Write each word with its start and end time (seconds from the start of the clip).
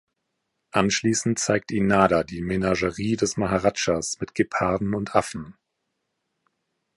Anschließend 0.71 1.37
zeigt 1.37 1.69
ihnen 1.71 1.85
Nada 1.85 2.23
die 2.23 2.41
Menagerie 2.41 3.17
des 3.17 3.37
Maharadschas 3.37 4.17
mit 4.19 4.33
Geparden 4.33 4.95
und 4.95 5.13
Affen. 5.13 5.53